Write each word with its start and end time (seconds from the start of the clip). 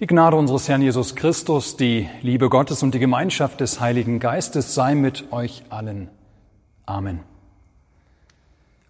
Die 0.00 0.06
Gnade 0.06 0.36
unseres 0.36 0.68
Herrn 0.68 0.80
Jesus 0.80 1.16
Christus, 1.16 1.76
die 1.76 2.08
Liebe 2.22 2.48
Gottes 2.48 2.84
und 2.84 2.94
die 2.94 3.00
Gemeinschaft 3.00 3.58
des 3.58 3.80
Heiligen 3.80 4.20
Geistes 4.20 4.72
sei 4.72 4.94
mit 4.94 5.32
euch 5.32 5.64
allen. 5.70 6.08
Amen. 6.86 7.18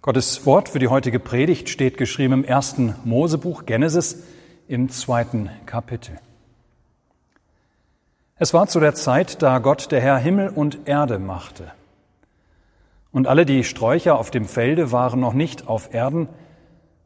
Gottes 0.02 0.44
Wort 0.44 0.68
für 0.68 0.78
die 0.78 0.88
heutige 0.88 1.18
Predigt 1.18 1.70
steht 1.70 1.96
geschrieben 1.96 2.34
im 2.34 2.44
ersten 2.44 2.94
Mosebuch 3.06 3.64
Genesis 3.64 4.22
im 4.68 4.90
zweiten 4.90 5.48
Kapitel. 5.64 6.18
Es 8.36 8.52
war 8.52 8.66
zu 8.66 8.78
der 8.78 8.94
Zeit, 8.94 9.40
da 9.40 9.60
Gott 9.60 9.90
der 9.90 10.02
Herr 10.02 10.18
Himmel 10.18 10.50
und 10.50 10.80
Erde 10.84 11.18
machte. 11.18 11.72
Und 13.12 13.26
alle 13.26 13.46
die 13.46 13.64
Sträucher 13.64 14.18
auf 14.18 14.30
dem 14.30 14.44
Felde 14.44 14.92
waren 14.92 15.20
noch 15.20 15.32
nicht 15.32 15.68
auf 15.68 15.94
Erden, 15.94 16.28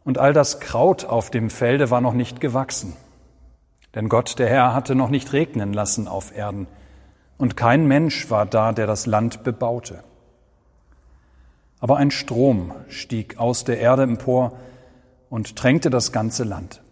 und 0.03 0.19
all 0.19 0.33
das 0.33 0.59
Kraut 0.59 1.05
auf 1.05 1.31
dem 1.31 1.51
Felde 1.51 1.93
war 1.93 2.01
noch 2.01 2.15
nicht 2.15 2.41
gewachsen 2.41 2.97
denn 3.95 4.09
Gott, 4.09 4.39
der 4.39 4.49
Herr, 4.49 4.75
hatte 4.75 4.95
noch 4.95 5.11
nicht 5.11 5.33
regnen 5.33 5.73
lassen 5.73 6.09
auf 6.09 6.37
Erden, 6.37 6.67
und 7.39 7.57
kein 7.57 7.87
Mensch 7.87 8.31
war 8.31 8.47
da, 8.47 8.73
der 8.73 8.87
das 8.87 9.07
Land 9.07 9.43
bebaute. 9.43 10.05
Aber 11.81 11.97
ein 11.97 12.13
Strom 12.13 12.73
stieg 12.89 13.39
aus 13.39 13.65
der 13.65 13.81
Erde 13.81 14.05
empor 14.05 14.53
und 15.29 15.57
tränkte 15.57 15.91
das 15.91 16.13
ganze 16.13 16.45
Land. 16.45 16.83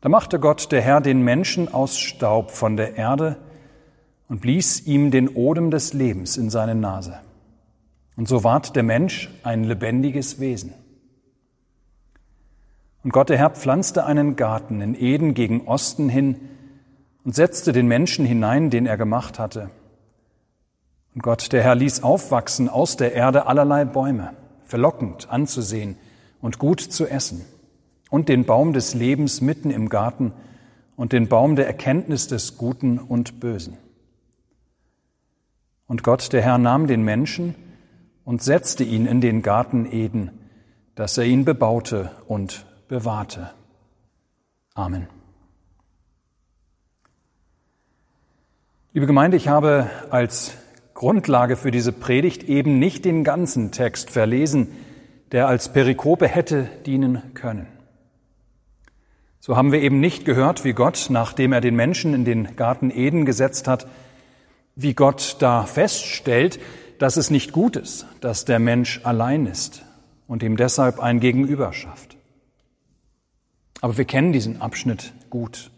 Da 0.00 0.08
machte 0.08 0.40
Gott, 0.40 0.72
der 0.72 0.82
Herr, 0.82 1.00
den 1.00 1.22
Menschen 1.22 1.72
aus 1.72 1.96
Staub 1.96 2.50
von 2.50 2.76
der 2.76 2.96
Erde 2.96 3.36
und 4.28 4.40
blies 4.40 4.84
ihm 4.86 5.10
den 5.10 5.28
Odem 5.28 5.70
des 5.70 5.92
Lebens 5.92 6.36
in 6.36 6.50
seine 6.50 6.74
Nase. 6.74 7.20
Und 8.16 8.28
so 8.28 8.44
ward 8.44 8.76
der 8.76 8.82
Mensch 8.82 9.30
ein 9.44 9.64
lebendiges 9.64 10.40
Wesen. 10.40 10.74
Und 13.04 13.12
Gott 13.12 13.28
der 13.28 13.36
Herr 13.36 13.50
pflanzte 13.50 14.06
einen 14.06 14.34
Garten 14.34 14.80
in 14.80 14.94
Eden 14.94 15.34
gegen 15.34 15.68
Osten 15.68 16.08
hin 16.08 16.40
und 17.22 17.34
setzte 17.34 17.72
den 17.72 17.86
Menschen 17.86 18.24
hinein, 18.24 18.70
den 18.70 18.86
er 18.86 18.96
gemacht 18.96 19.38
hatte. 19.38 19.68
Und 21.14 21.22
Gott 21.22 21.52
der 21.52 21.62
Herr 21.62 21.74
ließ 21.74 22.02
aufwachsen 22.02 22.70
aus 22.70 22.96
der 22.96 23.12
Erde 23.12 23.46
allerlei 23.46 23.84
Bäume, 23.84 24.32
verlockend 24.64 25.30
anzusehen 25.30 25.96
und 26.40 26.58
gut 26.58 26.80
zu 26.80 27.06
essen, 27.06 27.44
und 28.08 28.30
den 28.30 28.46
Baum 28.46 28.72
des 28.72 28.94
Lebens 28.94 29.42
mitten 29.42 29.70
im 29.70 29.90
Garten 29.90 30.32
und 30.96 31.12
den 31.12 31.28
Baum 31.28 31.56
der 31.56 31.66
Erkenntnis 31.66 32.26
des 32.26 32.56
Guten 32.56 32.98
und 32.98 33.38
Bösen. 33.38 33.76
Und 35.86 36.02
Gott 36.02 36.32
der 36.32 36.40
Herr 36.40 36.56
nahm 36.56 36.86
den 36.86 37.02
Menschen 37.02 37.54
und 38.24 38.42
setzte 38.42 38.82
ihn 38.82 39.04
in 39.04 39.20
den 39.20 39.42
Garten 39.42 39.84
Eden, 39.84 40.30
dass 40.94 41.18
er 41.18 41.24
ihn 41.24 41.44
bebaute 41.44 42.10
und 42.26 42.64
bewahrte. 42.94 43.50
Amen. 44.74 45.08
Liebe 48.92 49.08
Gemeinde, 49.08 49.36
ich 49.36 49.48
habe 49.48 49.90
als 50.10 50.52
Grundlage 50.94 51.56
für 51.56 51.72
diese 51.72 51.90
Predigt 51.90 52.44
eben 52.44 52.78
nicht 52.78 53.04
den 53.04 53.24
ganzen 53.24 53.72
Text 53.72 54.10
verlesen, 54.10 54.68
der 55.32 55.48
als 55.48 55.72
Perikope 55.72 56.28
hätte 56.28 56.68
dienen 56.86 57.34
können. 57.34 57.66
So 59.40 59.56
haben 59.56 59.72
wir 59.72 59.82
eben 59.82 59.98
nicht 59.98 60.24
gehört, 60.24 60.62
wie 60.62 60.72
Gott, 60.72 61.08
nachdem 61.10 61.52
er 61.52 61.60
den 61.60 61.74
Menschen 61.74 62.14
in 62.14 62.24
den 62.24 62.54
Garten 62.54 62.92
Eden 62.92 63.26
gesetzt 63.26 63.66
hat, 63.66 63.88
wie 64.76 64.94
Gott 64.94 65.38
da 65.40 65.64
feststellt, 65.64 66.60
dass 67.00 67.16
es 67.16 67.28
nicht 67.28 67.50
gut 67.50 67.74
ist, 67.74 68.06
dass 68.20 68.44
der 68.44 68.60
Mensch 68.60 69.00
allein 69.02 69.46
ist 69.46 69.82
und 70.28 70.44
ihm 70.44 70.56
deshalb 70.56 71.00
ein 71.00 71.18
Gegenüber 71.18 71.72
schafft. 71.72 72.14
Aber 73.84 73.98
wir 73.98 74.06
kennen 74.06 74.32
diesen 74.32 74.62
Abschnitt 74.62 75.12
gut. 75.28 75.70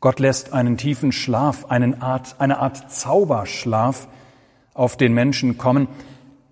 Gott 0.00 0.18
lässt 0.18 0.52
einen 0.52 0.76
tiefen 0.76 1.12
Schlaf, 1.12 1.66
eine 1.66 2.02
Art, 2.02 2.34
eine 2.40 2.58
Art 2.58 2.90
Zauberschlaf 2.90 4.08
auf 4.74 4.96
den 4.96 5.14
Menschen 5.14 5.58
kommen. 5.58 5.86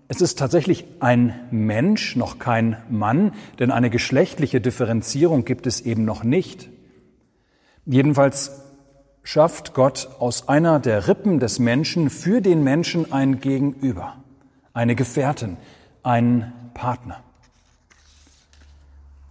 Es 0.07 0.21
ist 0.21 0.39
tatsächlich 0.39 0.85
ein 1.01 1.37
Mensch, 1.51 2.15
noch 2.15 2.39
kein 2.39 2.77
Mann, 2.89 3.33
denn 3.59 3.71
eine 3.71 3.89
geschlechtliche 3.89 4.61
Differenzierung 4.61 5.43
gibt 5.43 5.67
es 5.67 5.81
eben 5.81 6.05
noch 6.05 6.23
nicht. 6.23 6.69
Jedenfalls 7.85 8.61
schafft 9.23 9.73
Gott 9.73 10.07
aus 10.17 10.47
einer 10.47 10.79
der 10.79 11.09
Rippen 11.09 11.41
des 11.41 11.59
Menschen 11.59 12.09
für 12.09 12.39
den 12.39 12.63
Menschen 12.63 13.11
ein 13.11 13.41
Gegenüber, 13.41 14.15
eine 14.71 14.95
Gefährtin, 14.95 15.57
einen 16.03 16.53
Partner. 16.73 17.21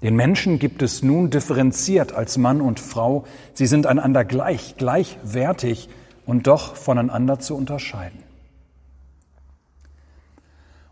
Den 0.02 0.14
Menschen 0.14 0.58
gibt 0.58 0.82
es 0.82 1.02
nun 1.02 1.30
differenziert 1.30 2.12
als 2.12 2.36
Mann 2.36 2.60
und 2.60 2.80
Frau. 2.80 3.24
Sie 3.54 3.66
sind 3.66 3.86
einander 3.86 4.24
gleich, 4.24 4.76
gleichwertig 4.76 5.88
und 6.26 6.46
doch 6.46 6.76
voneinander 6.76 7.38
zu 7.38 7.56
unterscheiden. 7.56 8.22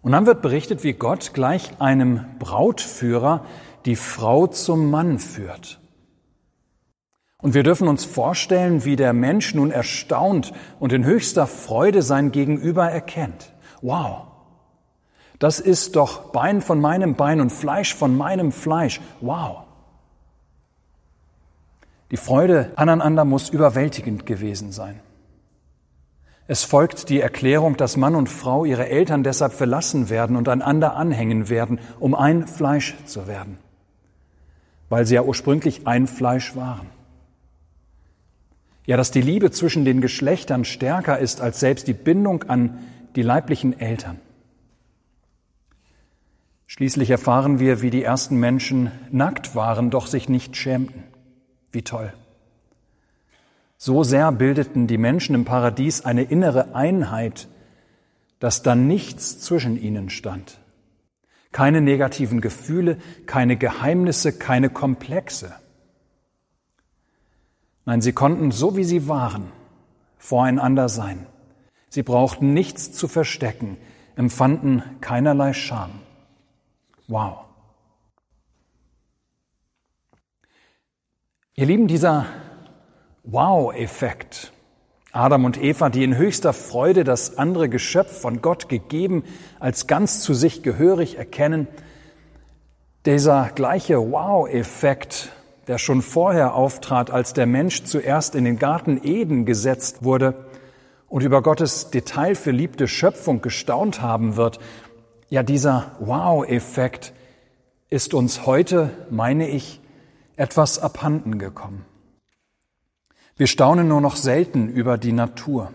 Und 0.01 0.13
dann 0.13 0.27
wird 0.27 0.43
berichtet, 0.43 0.85
wie 0.85 0.93
Gott 0.93 1.33
gleich 1.33 1.81
einem 1.81 2.25
Brautführer 2.39 3.45
die 3.87 3.97
Frau 3.97 4.47
zum 4.47 4.91
Mann 4.91 5.19
führt. 5.19 5.81
Und 7.39 7.53
wir 7.53 7.63
dürfen 7.63 7.89
uns 7.89 8.07
vorstellen, 8.07 8.85
wie 8.87 8.97
der 8.97 9.13
Mensch 9.13 9.55
nun 9.55 9.71
erstaunt 9.71 10.53
und 10.81 10.93
in 10.95 11.05
höchster 11.05 11.47
Freude 11.47 12.01
sein 12.01 12.33
Gegenüber 12.33 12.91
erkennt. 12.91 13.53
Wow, 13.83 14.29
das 15.45 15.61
ist 15.61 15.95
doch 15.95 16.33
Bein 16.33 16.63
von 16.63 16.81
meinem 16.81 17.17
Bein 17.17 17.39
und 17.43 17.51
Fleisch 17.51 17.95
von 17.95 18.17
meinem 18.17 18.51
Fleisch. 18.51 19.03
Wow. 19.21 19.65
Die 22.11 22.17
Freude 22.17 22.73
aneinander 22.77 23.27
muss 23.27 23.51
überwältigend 23.51 24.25
gewesen 24.25 24.73
sein. 24.73 25.01
Es 26.47 26.65
folgt 26.65 27.11
die 27.11 27.21
Erklärung, 27.21 27.77
dass 27.77 27.99
Mann 27.99 28.15
und 28.15 28.31
Frau 28.31 28.65
ihre 28.65 28.89
Eltern 28.89 29.23
deshalb 29.23 29.53
verlassen 29.53 30.09
werden 30.09 30.37
und 30.37 30.49
einander 30.49 30.97
anhängen 30.97 31.51
werden, 31.51 31.79
um 32.01 32.15
ein 32.15 32.47
Fleisch 32.47 32.97
zu 33.05 33.27
werden, 33.27 33.59
weil 34.89 35.05
sie 35.05 35.17
ja 35.17 35.23
ursprünglich 35.25 35.87
ein 35.87 36.07
Fleisch 36.07 36.57
waren. 36.57 36.87
Ja, 38.87 38.97
dass 38.97 39.11
die 39.11 39.21
Liebe 39.21 39.51
zwischen 39.51 39.85
den 39.85 40.01
Geschlechtern 40.01 40.65
stärker 40.65 41.19
ist 41.19 41.43
als 41.43 41.61
selbst 41.61 41.87
die 41.87 41.93
Bindung 41.93 42.45
an 42.45 42.79
die 43.15 43.21
leiblichen 43.23 43.79
Eltern. 43.79 44.19
Schließlich 46.67 47.11
erfahren 47.11 47.59
wir, 47.59 47.83
wie 47.83 47.91
die 47.91 48.03
ersten 48.03 48.39
Menschen 48.39 48.91
nackt 49.11 49.55
waren, 49.55 49.91
doch 49.91 50.07
sich 50.07 50.29
nicht 50.29 50.57
schämten. 50.57 51.05
Wie 51.71 51.83
toll. 51.83 52.13
So 53.77 54.03
sehr 54.03 54.33
bildeten 54.33 54.87
die 54.87 54.99
Menschen 54.99 55.35
im 55.35 55.45
Paradies 55.45 56.05
eine 56.05 56.23
innere 56.23 56.75
Einheit, 56.75 57.49
dass 58.39 58.63
dann 58.63 58.87
nichts 58.87 59.41
zwischen 59.41 59.81
ihnen 59.81 60.11
stand. 60.11 60.59
Keine 61.53 61.81
negativen 61.81 62.41
Gefühle, 62.41 62.99
keine 63.27 63.57
Geheimnisse, 63.57 64.33
keine 64.33 64.71
Komplexe. 64.71 65.55
Nein, 67.85 68.01
sie 68.01 68.13
konnten 68.13 68.51
so 68.51 68.77
wie 68.77 68.85
sie 68.85 69.07
waren 69.09 69.53
voreinander 70.25 70.89
sein. 70.89 71.27
Sie 71.91 72.03
brauchten 72.03 72.55
nichts 72.55 72.93
zu 72.93 73.09
verstecken, 73.09 73.77
empfanden 74.17 74.83
keinerlei 75.03 75.53
Scham. 75.53 75.91
Wow. 77.07 77.45
Ihr 81.55 81.67
Lieben, 81.67 81.87
dieser 81.87 82.27
Wow-Effekt, 83.25 84.53
Adam 85.13 85.45
und 85.45 85.63
Eva, 85.63 85.91
die 85.91 86.03
in 86.03 86.17
höchster 86.17 86.53
Freude 86.53 87.05
das 87.05 87.39
andere 87.39 87.69
Geschöpf 87.69 88.21
von 88.21 88.41
Gott 88.41 88.69
gegeben 88.69 89.23
als 89.61 89.87
ganz 89.87 90.21
zu 90.21 90.35
sich 90.35 90.63
gehörig 90.63 91.17
erkennen, 91.17 91.69
dieser 93.05 93.51
gleiche 93.55 93.99
Wow-Effekt, 94.11 95.31
der 95.69 95.77
schon 95.77 96.01
vorher 96.01 96.55
auftrat, 96.55 97.11
als 97.11 97.35
der 97.35 97.47
Mensch 97.47 97.85
zuerst 97.85 98.35
in 98.35 98.45
den 98.45 98.59
Garten 98.59 98.99
Eden 99.05 99.45
gesetzt 99.45 100.05
wurde 100.05 100.47
und 101.07 101.23
über 101.23 101.43
Gottes 101.43 101.91
detailverliebte 101.91 102.89
Schöpfung 102.89 103.43
gestaunt 103.43 104.01
haben 104.01 104.37
wird, 104.37 104.59
ja, 105.35 105.43
dieser 105.43 105.97
Wow-Effekt 105.99 107.13
ist 107.91 108.15
uns 108.15 108.47
heute, 108.47 108.91
meine 109.11 109.49
ich, 109.49 109.81
etwas 110.37 110.79
abhanden 110.79 111.41
gekommen. 111.41 111.85
Wir 113.37 113.49
staunen 113.49 113.89
nur 113.89 114.01
noch 114.01 114.15
selten 114.15 114.69
über 114.69 114.97
die 114.97 115.11
Natur, 115.11 115.73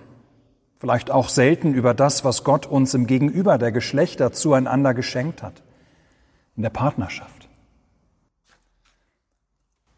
vielleicht 0.77 1.11
auch 1.11 1.27
selten 1.27 1.73
über 1.73 1.93
das, 1.93 2.23
was 2.23 2.45
Gott 2.45 2.67
uns 2.67 2.93
im 2.93 3.05
Gegenüber 3.05 3.57
der 3.57 3.73
Geschlechter 3.73 4.31
zueinander 4.31 4.93
geschenkt 4.93 5.43
hat, 5.43 5.61
in 6.55 6.63
der 6.63 6.69
Partnerschaft. 6.69 7.49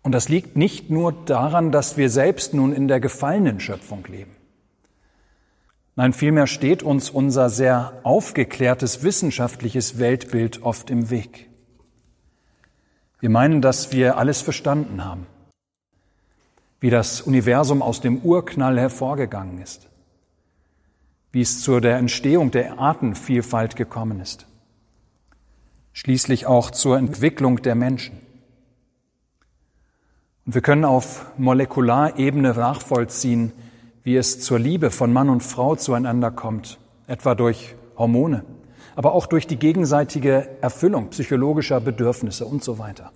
Und 0.02 0.14
das 0.14 0.28
liegt 0.28 0.58
nicht 0.58 0.90
nur 0.90 1.12
daran, 1.12 1.72
dass 1.72 1.98
wir 1.98 2.10
selbst 2.10 2.56
nun 2.56 2.74
in 2.74 2.88
der 2.88 3.00
gefallenen 3.00 3.60
Schöpfung 3.60 4.04
leben. 4.08 4.41
Nein, 6.02 6.14
vielmehr 6.14 6.48
steht 6.48 6.82
uns 6.82 7.12
unser 7.12 7.52
sehr 7.52 8.00
aufgeklärtes 8.02 9.04
wissenschaftliches 9.04 10.00
Weltbild 10.00 10.64
oft 10.64 10.90
im 10.90 11.12
Weg. 11.12 11.48
Wir 13.20 13.30
meinen, 13.30 13.62
dass 13.62 13.92
wir 13.92 14.18
alles 14.18 14.42
verstanden 14.42 15.06
haben, 15.06 15.28
wie 16.80 16.90
das 16.90 17.22
Universum 17.22 17.84
aus 17.84 18.02
dem 18.02 18.18
Urknall 18.18 18.80
hervorgegangen 18.80 19.62
ist, 19.62 19.90
wie 21.34 21.42
es 21.42 21.62
zur 21.62 21.82
der 21.82 21.98
Entstehung 21.98 22.50
der 22.50 22.80
Artenvielfalt 22.80 23.76
gekommen 23.76 24.22
ist, 24.22 24.48
schließlich 25.94 26.48
auch 26.48 26.72
zur 26.72 26.98
Entwicklung 26.98 27.62
der 27.62 27.76
Menschen. 27.76 28.18
Und 30.48 30.56
wir 30.56 30.64
können 30.64 30.84
auf 30.86 31.28
Molekularebene 31.38 32.56
nachvollziehen, 32.56 33.52
wie 34.04 34.16
es 34.16 34.40
zur 34.40 34.60
Liebe 34.60 34.92
von 34.92 35.14
Mann 35.14 35.30
und 35.30 35.42
Frau 35.42 35.76
zueinander 35.76 36.32
kommt, 36.32 36.80
etwa 37.08 37.36
durch 37.36 37.76
Hormone, 37.98 38.44
aber 38.96 39.14
auch 39.14 39.28
durch 39.28 39.48
die 39.48 39.58
gegenseitige 39.58 40.50
Erfüllung 40.62 41.10
psychologischer 41.10 41.80
Bedürfnisse 41.80 42.46
und 42.46 42.64
so 42.64 42.80
weiter. 42.80 43.12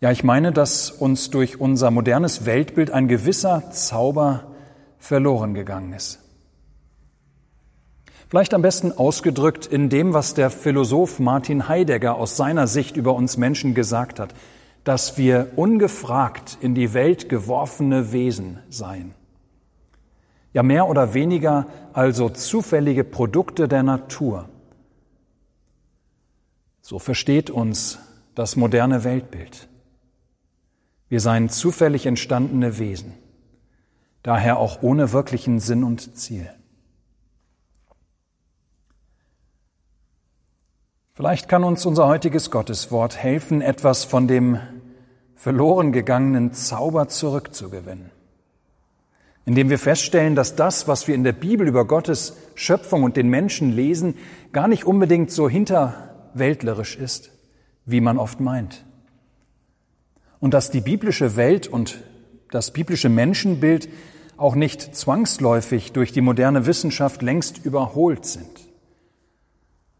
Ja, 0.00 0.10
ich 0.10 0.24
meine, 0.24 0.52
dass 0.52 0.90
uns 0.90 1.30
durch 1.30 1.60
unser 1.60 1.90
modernes 1.90 2.44
Weltbild 2.44 2.90
ein 2.90 3.08
gewisser 3.08 3.70
Zauber 3.70 4.44
verloren 4.98 5.54
gegangen 5.54 5.92
ist. 5.92 6.20
Vielleicht 8.28 8.54
am 8.54 8.62
besten 8.62 8.92
ausgedrückt 8.92 9.66
in 9.66 9.88
dem, 9.88 10.12
was 10.12 10.34
der 10.34 10.50
Philosoph 10.50 11.20
Martin 11.20 11.68
Heidegger 11.68 12.16
aus 12.16 12.36
seiner 12.36 12.66
Sicht 12.66 12.96
über 12.96 13.14
uns 13.14 13.36
Menschen 13.36 13.74
gesagt 13.74 14.18
hat, 14.18 14.34
dass 14.86 15.18
wir 15.18 15.50
ungefragt 15.56 16.58
in 16.60 16.76
die 16.76 16.94
Welt 16.94 17.28
geworfene 17.28 18.12
Wesen 18.12 18.60
seien. 18.68 19.16
Ja, 20.52 20.62
mehr 20.62 20.88
oder 20.88 21.12
weniger 21.12 21.66
also 21.92 22.28
zufällige 22.28 23.02
Produkte 23.02 23.66
der 23.66 23.82
Natur. 23.82 24.48
So 26.82 27.00
versteht 27.00 27.50
uns 27.50 27.98
das 28.36 28.54
moderne 28.54 29.02
Weltbild. 29.02 29.68
Wir 31.08 31.20
seien 31.20 31.48
zufällig 31.48 32.06
entstandene 32.06 32.78
Wesen, 32.78 33.12
daher 34.22 34.56
auch 34.60 34.82
ohne 34.82 35.12
wirklichen 35.12 35.58
Sinn 35.58 35.82
und 35.82 36.16
Ziel. 36.16 36.48
Vielleicht 41.12 41.48
kann 41.48 41.64
uns 41.64 41.84
unser 41.86 42.06
heutiges 42.06 42.52
Gotteswort 42.52 43.16
helfen, 43.16 43.62
etwas 43.62 44.04
von 44.04 44.28
dem 44.28 44.60
verloren 45.36 45.92
gegangenen 45.92 46.52
Zauber 46.52 47.08
zurückzugewinnen, 47.08 48.10
indem 49.44 49.70
wir 49.70 49.78
feststellen, 49.78 50.34
dass 50.34 50.56
das, 50.56 50.88
was 50.88 51.06
wir 51.06 51.14
in 51.14 51.22
der 51.22 51.32
Bibel 51.32 51.68
über 51.68 51.84
Gottes 51.84 52.36
Schöpfung 52.56 53.04
und 53.04 53.16
den 53.16 53.28
Menschen 53.28 53.70
lesen, 53.70 54.16
gar 54.52 54.66
nicht 54.66 54.84
unbedingt 54.84 55.30
so 55.30 55.48
hinterwäldlerisch 55.48 56.96
ist, 56.96 57.30
wie 57.84 58.00
man 58.00 58.18
oft 58.18 58.40
meint 58.40 58.84
und 60.40 60.54
dass 60.54 60.70
die 60.70 60.80
biblische 60.80 61.36
Welt 61.36 61.66
und 61.66 62.00
das 62.50 62.70
biblische 62.70 63.08
Menschenbild 63.08 63.88
auch 64.36 64.54
nicht 64.54 64.94
zwangsläufig 64.94 65.92
durch 65.92 66.12
die 66.12 66.20
moderne 66.20 66.66
Wissenschaft 66.66 67.22
längst 67.22 67.64
überholt 67.64 68.24
sind, 68.26 68.60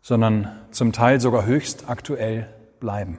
sondern 0.02 0.50
zum 0.70 0.92
Teil 0.92 1.20
sogar 1.20 1.46
höchst 1.46 1.88
aktuell 1.88 2.48
bleiben. 2.80 3.18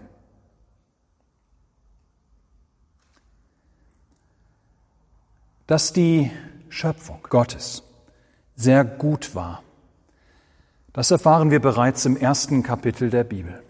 Dass 5.68 5.92
die 5.92 6.32
Schöpfung 6.70 7.20
Gottes 7.30 7.84
sehr 8.56 8.86
gut 8.86 9.36
war, 9.36 9.64
das 10.94 11.12
erfahren 11.12 11.52
wir 11.52 11.60
bereits 11.60 12.06
im 12.06 12.16
ersten 12.16 12.64
Kapitel 12.64 13.10
der 13.10 13.26
Bibel. 13.26 13.62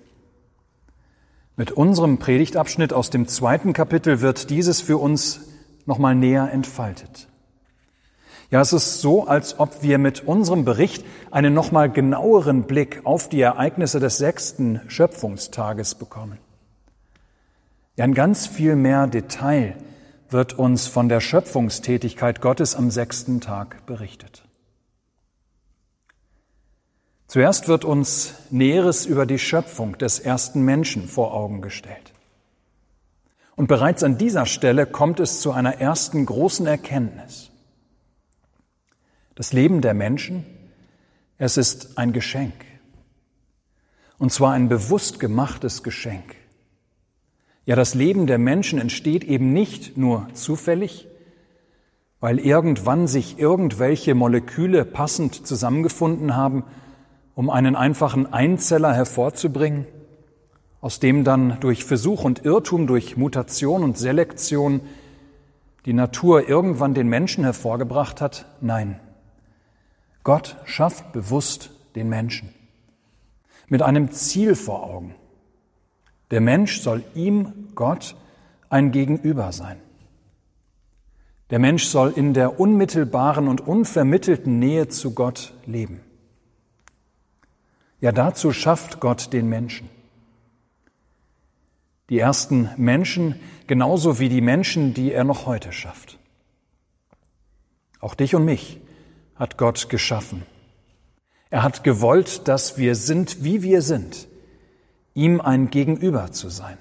Mit 1.55 1.71
unserem 1.71 2.19
Predigtabschnitt 2.19 2.93
aus 2.93 3.09
dem 3.09 3.27
zweiten 3.27 3.73
Kapitel 3.73 4.21
wird 4.21 4.51
dieses 4.51 4.79
für 4.79 4.99
uns 4.99 5.41
nochmal 5.87 6.13
näher 6.13 6.51
entfaltet. 6.51 7.27
Ja, 8.51 8.61
es 8.61 8.73
ist 8.73 9.01
so, 9.01 9.25
als 9.25 9.59
ob 9.59 9.81
wir 9.81 9.97
mit 9.97 10.21
unserem 10.21 10.65
Bericht 10.65 11.03
einen 11.31 11.55
nochmal 11.55 11.89
genaueren 11.89 12.63
Blick 12.63 13.01
auf 13.05 13.27
die 13.27 13.41
Ereignisse 13.41 13.99
des 13.99 14.19
sechsten 14.19 14.81
Schöpfungstages 14.87 15.95
bekommen. 15.95 16.37
Ja, 17.95 18.05
in 18.05 18.13
ganz 18.13 18.45
viel 18.45 18.75
mehr 18.75 19.07
Detail 19.07 19.75
wird 20.29 20.57
uns 20.57 20.87
von 20.87 21.09
der 21.09 21.21
Schöpfungstätigkeit 21.21 22.41
Gottes 22.41 22.75
am 22.75 22.91
sechsten 22.91 23.41
Tag 23.41 23.85
berichtet. 23.85 24.43
Zuerst 27.27 27.67
wird 27.67 27.83
uns 27.83 28.33
Näheres 28.49 29.05
über 29.05 29.25
die 29.25 29.39
Schöpfung 29.39 29.97
des 29.97 30.19
ersten 30.19 30.61
Menschen 30.61 31.07
vor 31.07 31.33
Augen 31.33 31.61
gestellt. 31.61 32.13
Und 33.55 33.67
bereits 33.67 34.03
an 34.03 34.17
dieser 34.17 34.45
Stelle 34.45 34.85
kommt 34.85 35.19
es 35.19 35.41
zu 35.41 35.51
einer 35.51 35.79
ersten 35.79 36.25
großen 36.25 36.67
Erkenntnis. 36.67 37.49
Das 39.35 39.51
Leben 39.51 39.81
der 39.81 39.93
Menschen, 39.93 40.45
es 41.37 41.57
ist 41.57 41.97
ein 41.97 42.13
Geschenk. 42.13 42.53
Und 44.17 44.31
zwar 44.31 44.53
ein 44.53 44.69
bewusst 44.69 45.19
gemachtes 45.19 45.83
Geschenk. 45.83 46.35
Ja, 47.67 47.75
das 47.75 47.95
Leben 47.95 48.27
der 48.27 48.37
Menschen 48.37 48.79
entsteht 48.79 49.25
eben 49.25 49.51
nicht 49.51 49.97
nur 49.97 50.29
zufällig, 50.31 51.05
weil 52.21 52.39
irgendwann 52.39 53.07
sich 53.07 53.39
irgendwelche 53.39 54.15
Moleküle 54.15 54.85
passend 54.85 55.45
zusammengefunden 55.45 56.37
haben 56.37 56.63
um 57.35 57.49
einen 57.49 57.75
einfachen 57.75 58.31
Einzeller 58.31 58.93
hervorzubringen, 58.93 59.85
aus 60.79 61.01
dem 61.01 61.25
dann 61.25 61.59
durch 61.59 61.83
Versuch 61.83 62.23
und 62.23 62.45
Irrtum, 62.45 62.87
durch 62.87 63.17
Mutation 63.17 63.83
und 63.83 63.97
Selektion 63.97 64.79
die 65.85 65.91
Natur 65.91 66.47
irgendwann 66.47 66.93
den 66.93 67.09
Menschen 67.09 67.43
hervorgebracht 67.43 68.21
hat? 68.21 68.45
Nein. 68.61 68.97
Gott 70.23 70.55
schafft 70.63 71.11
bewusst 71.11 71.71
den 71.95 72.07
Menschen 72.07 72.53
mit 73.67 73.81
einem 73.81 74.09
Ziel 74.11 74.55
vor 74.55 74.85
Augen. 74.85 75.15
Der 76.31 76.41
Mensch 76.41 76.81
soll 76.81 77.03
ihm, 77.15 77.69
Gott, 77.75 78.15
ein 78.69 78.91
Gegenüber 78.91 79.51
sein. 79.51 79.77
Der 81.49 81.59
Mensch 81.59 81.85
soll 81.85 82.11
in 82.15 82.33
der 82.33 82.59
unmittelbaren 82.59 83.47
und 83.47 83.61
unvermittelten 83.61 84.59
Nähe 84.59 84.89
zu 84.89 85.13
Gott 85.13 85.53
leben. 85.65 86.01
Ja, 88.01 88.11
dazu 88.11 88.51
schafft 88.51 88.99
Gott 88.99 89.31
den 89.31 89.47
Menschen. 89.47 89.89
Die 92.09 92.19
ersten 92.19 92.69
Menschen 92.77 93.35
genauso 93.65 94.19
wie 94.19 94.29
die 94.29 94.41
Menschen, 94.41 94.93
die 94.93 95.11
er 95.11 95.23
noch 95.23 95.45
heute 95.45 95.71
schafft. 95.71 96.19
Auch 97.99 98.13
dich 98.13 98.35
und 98.35 98.45
mich 98.45 98.79
hat 99.35 99.57
Gott 99.57 99.89
geschaffen. 99.89 100.43
Er 101.49 101.63
hat 101.63 101.83
gewollt, 101.83 102.47
dass 102.47 102.77
wir 102.77 102.95
sind, 102.95 103.43
wie 103.43 103.63
wir 103.63 103.81
sind, 103.81 104.27
ihm 105.17 105.41
ein 105.41 105.71
Gegenüber 105.71 106.31
zu 106.31 106.49
sein, 106.49 106.77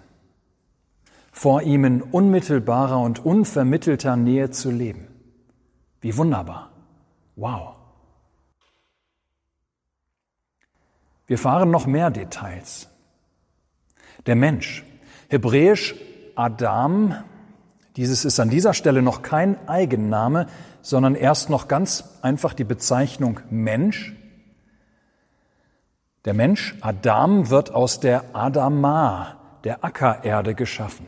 vor 1.33 1.63
ihm 1.63 1.85
in 1.87 2.03
unmittelbarer 2.03 3.01
und 3.01 3.25
unvermittelter 3.25 4.15
Nähe 4.17 4.51
zu 4.51 4.71
leben. 4.71 5.09
Wie 6.03 6.17
wunderbar. 6.19 6.71
Wow. 7.35 7.77
Wir 11.27 11.39
fahren 11.39 11.71
noch 11.71 11.87
mehr 11.87 12.11
Details. 12.11 12.89
Der 14.27 14.37
Mensch, 14.37 14.85
hebräisch 15.29 15.95
Adam, 16.35 17.15
dieses 17.97 18.27
ist 18.27 18.39
an 18.39 18.51
dieser 18.51 18.75
Stelle 18.75 19.01
noch 19.01 19.23
kein 19.23 19.67
Eigenname, 19.67 20.47
sondern 20.83 21.15
erst 21.15 21.49
noch 21.49 21.69
ganz 21.69 22.05
einfach 22.21 22.53
die 22.53 22.65
Bezeichnung 22.65 23.41
Mensch. 23.49 24.15
Der 26.27 26.35
Mensch, 26.35 26.75
Adam, 26.81 27.51
wird 27.51 27.73
aus 27.73 28.01
der 28.01 28.35
Adama, 28.35 29.37
der 29.63 29.85
Ackererde, 29.85 30.57
geschaffen. 30.57 31.07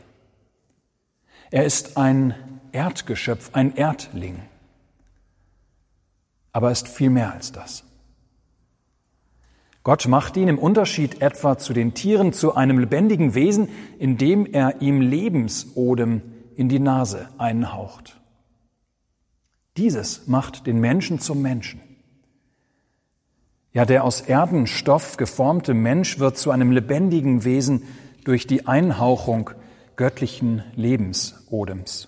Er 1.51 1.65
ist 1.65 1.97
ein 1.97 2.33
Erdgeschöpf, 2.71 3.49
ein 3.51 3.75
Erdling. 3.75 4.41
Aber 6.53 6.69
er 6.69 6.71
ist 6.71 6.87
viel 6.87 7.09
mehr 7.09 7.33
als 7.33 7.51
das. 7.51 7.83
Gott 9.83 10.07
macht 10.07 10.37
ihn 10.37 10.47
im 10.47 10.57
Unterschied 10.57 11.21
etwa 11.21 11.57
zu 11.57 11.73
den 11.73 11.93
Tieren 11.93 12.31
zu 12.31 12.55
einem 12.55 12.79
lebendigen 12.79 13.35
Wesen, 13.35 13.67
indem 13.97 14.45
er 14.45 14.81
ihm 14.81 15.01
Lebensodem 15.01 16.21
in 16.55 16.69
die 16.69 16.79
Nase 16.79 17.27
einhaucht. 17.37 18.21
Dieses 19.75 20.27
macht 20.27 20.65
den 20.65 20.79
Menschen 20.79 21.19
zum 21.19 21.41
Menschen. 21.41 21.81
Ja, 23.71 23.85
der 23.85 24.03
aus 24.03 24.21
Erdenstoff 24.21 25.17
geformte 25.17 25.75
Mensch 25.75 26.17
wird 26.17 26.37
zu 26.37 26.49
einem 26.49 26.71
lebendigen 26.71 27.43
Wesen 27.43 27.83
durch 28.23 28.47
die 28.47 28.67
Einhauchung 28.67 29.51
göttlichen 29.95 30.63
Lebensodems. 30.75 32.07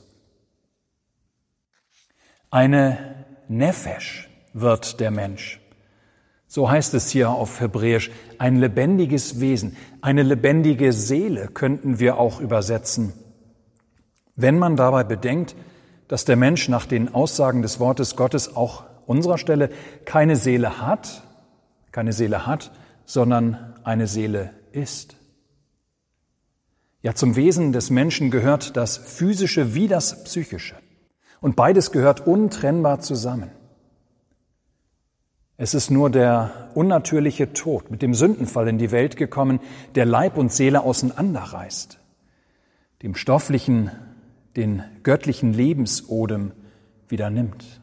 Eine 2.49 3.25
Nefesh 3.47 4.27
wird 4.53 4.99
der 4.99 5.11
Mensch. 5.11 5.59
So 6.47 6.69
heißt 6.69 6.95
es 6.95 7.11
hier 7.11 7.29
auf 7.29 7.61
Hebräisch, 7.61 8.11
ein 8.39 8.57
lebendiges 8.57 9.39
Wesen, 9.39 9.77
eine 10.01 10.23
lebendige 10.23 10.91
Seele 10.93 11.47
könnten 11.47 11.99
wir 11.99 12.17
auch 12.17 12.41
übersetzen. 12.41 13.13
Wenn 14.35 14.57
man 14.57 14.75
dabei 14.75 15.03
bedenkt, 15.03 15.55
dass 16.07 16.25
der 16.25 16.35
Mensch 16.35 16.67
nach 16.67 16.85
den 16.85 17.13
Aussagen 17.13 17.61
des 17.61 17.79
Wortes 17.79 18.15
Gottes 18.15 18.55
auch 18.55 18.83
unserer 19.05 19.37
Stelle 19.37 19.69
keine 20.03 20.35
Seele 20.35 20.81
hat, 20.81 21.23
keine 21.91 22.13
Seele 22.13 22.45
hat, 22.45 22.71
sondern 23.05 23.75
eine 23.83 24.07
Seele 24.07 24.51
ist. 24.71 25.17
Ja, 27.01 27.15
zum 27.15 27.35
Wesen 27.35 27.73
des 27.73 27.89
Menschen 27.89 28.29
gehört 28.29 28.77
das 28.77 28.97
Physische 28.97 29.73
wie 29.73 29.87
das 29.87 30.23
Psychische. 30.23 30.75
Und 31.39 31.55
beides 31.55 31.91
gehört 31.91 32.27
untrennbar 32.27 32.99
zusammen. 32.99 33.49
Es 35.57 35.73
ist 35.73 35.89
nur 35.89 36.09
der 36.09 36.69
unnatürliche 36.75 37.53
Tod 37.53 37.91
mit 37.91 38.01
dem 38.01 38.13
Sündenfall 38.13 38.67
in 38.67 38.77
die 38.77 38.91
Welt 38.91 39.15
gekommen, 39.15 39.59
der 39.95 40.05
Leib 40.05 40.37
und 40.37 40.51
Seele 40.51 40.81
auseinanderreißt, 40.81 41.99
dem 43.03 43.15
stofflichen, 43.15 43.91
den 44.55 44.83
göttlichen 45.03 45.53
Lebensodem 45.53 46.51
wieder 47.07 47.29
nimmt. 47.29 47.80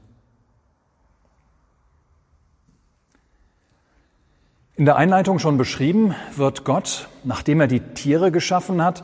In 4.78 4.84
der 4.84 4.94
Einleitung 4.94 5.40
schon 5.40 5.58
beschrieben 5.58 6.14
wird 6.36 6.62
Gott, 6.62 7.08
nachdem 7.24 7.60
er 7.60 7.66
die 7.66 7.80
Tiere 7.80 8.30
geschaffen 8.30 8.80
hat, 8.80 9.02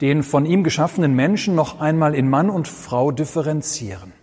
den 0.00 0.22
von 0.22 0.46
ihm 0.46 0.64
geschaffenen 0.64 1.14
Menschen 1.14 1.54
noch 1.54 1.78
einmal 1.78 2.14
in 2.14 2.30
Mann 2.30 2.48
und 2.48 2.68
Frau 2.68 3.10
differenzieren. 3.12 4.14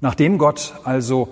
Nachdem 0.00 0.38
Gott 0.38 0.72
also 0.84 1.28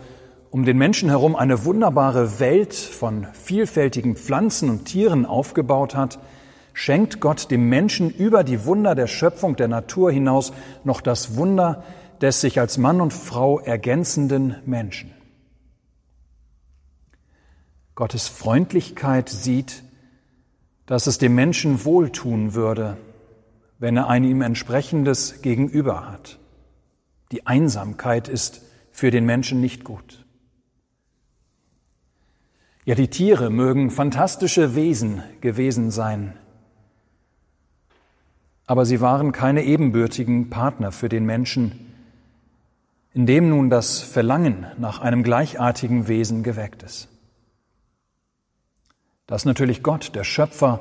um 0.50 0.66
den 0.66 0.76
Menschen 0.76 1.08
herum 1.08 1.34
eine 1.34 1.64
wunderbare 1.64 2.40
Welt 2.40 2.74
von 2.74 3.26
vielfältigen 3.32 4.16
Pflanzen 4.16 4.68
und 4.68 4.84
Tieren 4.84 5.24
aufgebaut 5.24 5.94
hat, 5.94 6.18
schenkt 6.74 7.20
Gott 7.20 7.50
dem 7.50 7.70
Menschen 7.70 8.10
über 8.10 8.44
die 8.44 8.66
Wunder 8.66 8.94
der 8.94 9.06
Schöpfung 9.06 9.56
der 9.56 9.68
Natur 9.68 10.12
hinaus 10.12 10.52
noch 10.84 11.00
das 11.00 11.36
Wunder 11.36 11.84
des 12.20 12.42
sich 12.42 12.60
als 12.60 12.76
Mann 12.76 13.00
und 13.00 13.14
Frau 13.14 13.60
ergänzenden 13.60 14.56
Menschen. 14.66 15.21
Gottes 18.02 18.26
Freundlichkeit 18.26 19.28
sieht, 19.28 19.84
dass 20.86 21.06
es 21.06 21.18
dem 21.18 21.36
Menschen 21.36 21.84
wohltun 21.84 22.52
würde, 22.52 22.96
wenn 23.78 23.96
er 23.96 24.08
ein 24.08 24.24
ihm 24.24 24.42
entsprechendes 24.42 25.40
Gegenüber 25.40 26.10
hat. 26.10 26.40
Die 27.30 27.46
Einsamkeit 27.46 28.26
ist 28.26 28.62
für 28.90 29.12
den 29.12 29.24
Menschen 29.24 29.60
nicht 29.60 29.84
gut. 29.84 30.26
Ja, 32.84 32.96
die 32.96 33.06
Tiere 33.06 33.50
mögen 33.50 33.88
fantastische 33.92 34.74
Wesen 34.74 35.22
gewesen 35.40 35.92
sein, 35.92 36.36
aber 38.66 38.84
sie 38.84 39.00
waren 39.00 39.30
keine 39.30 39.62
ebenbürtigen 39.62 40.50
Partner 40.50 40.90
für 40.90 41.08
den 41.08 41.24
Menschen, 41.24 41.94
in 43.14 43.26
dem 43.26 43.48
nun 43.48 43.70
das 43.70 44.00
Verlangen 44.00 44.66
nach 44.76 45.00
einem 45.00 45.22
gleichartigen 45.22 46.08
Wesen 46.08 46.42
geweckt 46.42 46.82
ist. 46.82 47.11
Das 49.26 49.42
ist 49.42 49.46
natürlich 49.46 49.82
Gott, 49.82 50.14
der 50.14 50.24
Schöpfer, 50.24 50.80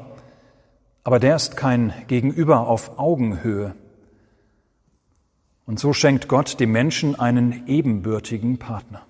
aber 1.04 1.20
der 1.20 1.36
ist 1.36 1.58
kein 1.58 1.94
Gegenüber 2.08 2.68
auf 2.68 2.98
Augenhöhe. 2.98 3.76
Und 5.66 5.80
so 5.80 5.94
schenkt 5.94 6.28
Gott 6.28 6.60
dem 6.60 6.72
Menschen 6.72 7.20
einen 7.20 7.68
ebenbürtigen 7.68 8.58
Partner. 8.58 9.06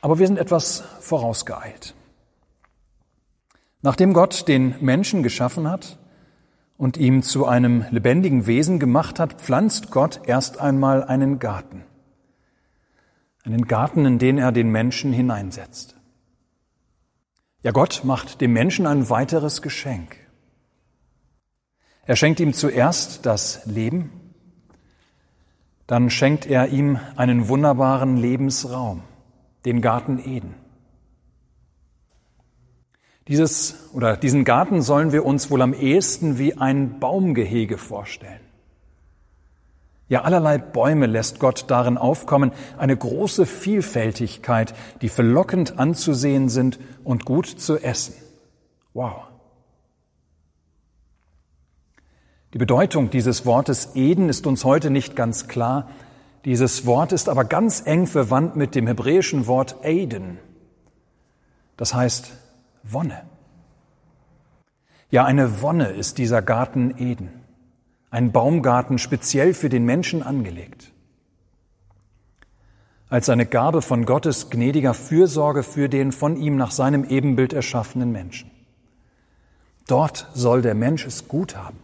Aber 0.00 0.18
wir 0.18 0.26
sind 0.26 0.38
etwas 0.38 0.84
vorausgeeilt. 1.00 1.94
Nachdem 3.82 4.12
Gott 4.12 4.48
den 4.48 4.76
Menschen 4.80 5.22
geschaffen 5.22 5.68
hat 5.68 5.98
und 6.76 6.96
ihm 6.96 7.22
zu 7.22 7.46
einem 7.46 7.84
lebendigen 7.90 8.46
Wesen 8.46 8.78
gemacht 8.78 9.18
hat, 9.18 9.34
pflanzt 9.40 9.90
Gott 9.90 10.20
erst 10.26 10.58
einmal 10.58 11.04
einen 11.04 11.38
Garten 11.38 11.84
einen 13.44 13.66
Garten, 13.66 14.04
in 14.04 14.18
den 14.18 14.38
er 14.38 14.52
den 14.52 14.70
Menschen 14.70 15.12
hineinsetzt. 15.12 15.96
Ja, 17.62 17.72
Gott 17.72 18.02
macht 18.04 18.40
dem 18.40 18.52
Menschen 18.52 18.86
ein 18.86 19.10
weiteres 19.10 19.62
Geschenk. 19.62 20.16
Er 22.04 22.16
schenkt 22.16 22.40
ihm 22.40 22.54
zuerst 22.54 23.26
das 23.26 23.66
Leben, 23.66 24.12
dann 25.86 26.10
schenkt 26.10 26.46
er 26.46 26.68
ihm 26.68 26.98
einen 27.16 27.48
wunderbaren 27.48 28.16
Lebensraum, 28.16 29.02
den 29.64 29.80
Garten 29.80 30.18
Eden. 30.18 30.54
Dieses 33.26 33.90
oder 33.92 34.16
diesen 34.16 34.44
Garten 34.44 34.80
sollen 34.80 35.12
wir 35.12 35.26
uns 35.26 35.50
wohl 35.50 35.60
am 35.60 35.74
ehesten 35.74 36.38
wie 36.38 36.56
ein 36.56 36.98
Baumgehege 36.98 37.76
vorstellen. 37.76 38.40
Ja, 40.08 40.22
allerlei 40.22 40.56
Bäume 40.56 41.06
lässt 41.06 41.38
Gott 41.38 41.66
darin 41.68 41.98
aufkommen, 41.98 42.52
eine 42.78 42.96
große 42.96 43.44
Vielfältigkeit, 43.44 44.74
die 45.02 45.10
verlockend 45.10 45.78
anzusehen 45.78 46.48
sind 46.48 46.78
und 47.04 47.26
gut 47.26 47.46
zu 47.46 47.76
essen. 47.78 48.14
Wow. 48.94 49.24
Die 52.54 52.58
Bedeutung 52.58 53.10
dieses 53.10 53.44
Wortes 53.44 53.94
Eden 53.94 54.30
ist 54.30 54.46
uns 54.46 54.64
heute 54.64 54.88
nicht 54.88 55.14
ganz 55.14 55.46
klar. 55.46 55.90
Dieses 56.46 56.86
Wort 56.86 57.12
ist 57.12 57.28
aber 57.28 57.44
ganz 57.44 57.82
eng 57.84 58.06
verwandt 58.06 58.56
mit 58.56 58.74
dem 58.74 58.86
hebräischen 58.86 59.46
Wort 59.46 59.76
Aden. 59.84 60.38
Das 61.76 61.92
heißt 61.92 62.32
Wonne. 62.82 63.24
Ja, 65.10 65.26
eine 65.26 65.60
Wonne 65.60 65.88
ist 65.88 66.16
dieser 66.16 66.40
Garten 66.40 66.94
Eden 66.96 67.37
ein 68.10 68.32
Baumgarten 68.32 68.98
speziell 68.98 69.54
für 69.54 69.68
den 69.68 69.84
Menschen 69.84 70.22
angelegt. 70.22 70.92
Als 73.08 73.28
eine 73.28 73.46
Gabe 73.46 73.80
von 73.82 74.04
Gottes 74.04 74.50
gnädiger 74.50 74.94
Fürsorge 74.94 75.62
für 75.62 75.88
den 75.88 76.12
von 76.12 76.36
ihm 76.36 76.56
nach 76.56 76.70
seinem 76.70 77.04
Ebenbild 77.04 77.52
erschaffenen 77.52 78.12
Menschen. 78.12 78.50
Dort 79.86 80.28
soll 80.34 80.60
der 80.60 80.74
Mensch 80.74 81.06
es 81.06 81.28
gut 81.28 81.56
haben. 81.56 81.78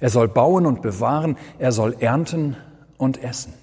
Er 0.00 0.10
soll 0.10 0.28
bauen 0.28 0.66
und 0.66 0.82
bewahren, 0.82 1.36
er 1.58 1.72
soll 1.72 1.96
ernten 2.00 2.56
und 2.98 3.22
essen. 3.22 3.54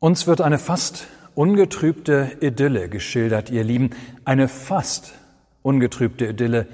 Uns 0.00 0.26
wird 0.26 0.40
eine 0.40 0.58
fast 0.58 1.08
ungetrübte 1.34 2.30
Idylle 2.40 2.88
geschildert, 2.88 3.50
ihr 3.50 3.64
Lieben, 3.64 3.90
eine 4.24 4.48
fast 4.48 5.12
ungetrübte 5.62 6.26
Idylle, 6.26 6.66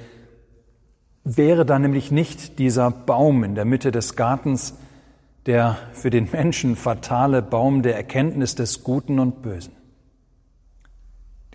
wäre 1.25 1.65
da 1.65 1.79
nämlich 1.79 2.11
nicht 2.11 2.59
dieser 2.59 2.91
Baum 2.91 3.45
in 3.45 3.55
der 3.55 3.65
Mitte 3.65 3.91
des 3.91 4.15
Gartens, 4.15 4.75
der 5.47 5.79
für 5.93 6.11
den 6.11 6.29
Menschen 6.31 6.77
fatale 6.77 7.43
Baum 7.43 7.83
der 7.83 7.97
Erkenntnis 7.97 8.55
des 8.55 8.85
Guten 8.85 9.19
und 9.19 9.43
Bösen. 9.43 9.73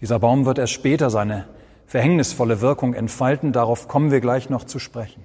Dieser 0.02 0.20
Baum 0.20 0.46
wird 0.46 0.58
erst 0.58 0.74
später 0.74 1.10
seine 1.10 1.46
verhängnisvolle 1.86 2.62
Wirkung 2.62 2.94
entfalten, 2.94 3.52
darauf 3.52 3.88
kommen 3.88 4.12
wir 4.12 4.22
gleich 4.22 4.50
noch 4.50 4.64
zu 4.64 4.80
sprechen. 4.80 5.24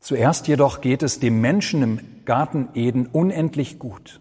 Zuerst 0.00 0.48
jedoch 0.48 0.80
geht 0.80 1.02
es 1.02 1.20
dem 1.20 1.40
Menschen 1.40 1.82
im 1.82 2.00
Garten 2.24 2.68
Eden 2.74 3.06
unendlich 3.06 3.78
gut. 3.78 4.20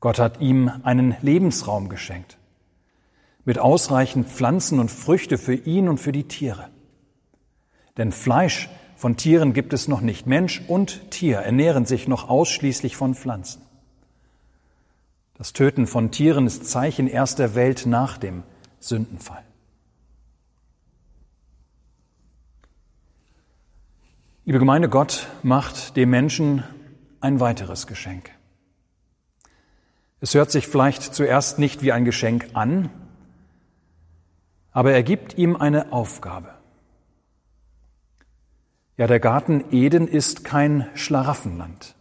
Gott 0.00 0.18
hat 0.18 0.40
ihm 0.40 0.70
einen 0.82 1.16
Lebensraum 1.22 1.88
geschenkt, 1.88 2.36
mit 3.46 3.58
ausreichend 3.58 4.28
Pflanzen 4.28 4.78
und 4.78 4.90
Früchte 4.90 5.38
für 5.38 5.54
ihn 5.54 5.88
und 5.88 5.98
für 5.98 6.12
die 6.12 6.24
Tiere. 6.24 6.68
Denn 7.96 8.12
Fleisch 8.12 8.68
von 8.96 9.16
Tieren 9.16 9.52
gibt 9.52 9.72
es 9.72 9.88
noch 9.88 10.00
nicht. 10.00 10.26
Mensch 10.26 10.62
und 10.66 11.10
Tier 11.10 11.38
ernähren 11.38 11.86
sich 11.86 12.08
noch 12.08 12.28
ausschließlich 12.28 12.96
von 12.96 13.14
Pflanzen. 13.14 13.62
Das 15.34 15.52
Töten 15.52 15.86
von 15.86 16.10
Tieren 16.10 16.46
ist 16.46 16.66
Zeichen 16.66 17.08
erster 17.08 17.54
Welt 17.54 17.86
nach 17.86 18.18
dem 18.18 18.44
Sündenfall. 18.78 19.42
Liebe 24.44 24.58
Gemeinde, 24.58 24.88
Gott 24.88 25.26
macht 25.42 25.96
dem 25.96 26.10
Menschen 26.10 26.64
ein 27.20 27.40
weiteres 27.40 27.86
Geschenk. 27.86 28.30
Es 30.20 30.34
hört 30.34 30.50
sich 30.50 30.68
vielleicht 30.68 31.14
zuerst 31.14 31.58
nicht 31.58 31.82
wie 31.82 31.92
ein 31.92 32.04
Geschenk 32.04 32.48
an, 32.54 32.90
aber 34.70 34.92
er 34.92 35.02
gibt 35.02 35.36
ihm 35.38 35.56
eine 35.56 35.92
Aufgabe. 35.92 36.53
Ja, 38.96 39.08
der 39.08 39.18
Garten 39.18 39.64
Eden 39.72 40.06
ist 40.06 40.44
kein 40.44 40.86
Schlaraffenland, 40.94 41.96